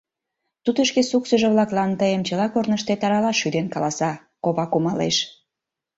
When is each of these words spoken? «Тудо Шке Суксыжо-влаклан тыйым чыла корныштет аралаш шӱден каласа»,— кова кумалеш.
«Тудо 0.63 0.79
Шке 0.89 1.01
Суксыжо-влаклан 1.09 1.91
тыйым 1.99 2.21
чыла 2.27 2.47
корныштет 2.53 3.01
аралаш 3.05 3.37
шӱден 3.41 3.67
каласа»,— 3.73 4.11
кова 4.43 4.65
кумалеш. 4.69 5.17